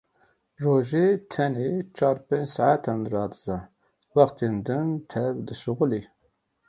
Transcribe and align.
Rojê 0.63 1.07
tenê 1.31 1.69
çar 1.95 2.17
pênc 2.27 2.49
saetan 2.55 3.01
radiza, 3.13 3.57
wextên 4.13 4.55
din 4.65 4.87
tev 5.11 5.35
dişixulî. 5.47 6.01